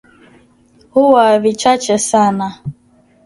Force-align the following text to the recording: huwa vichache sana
huwa 0.93 1.39
vichache 1.39 1.97
sana 1.99 2.53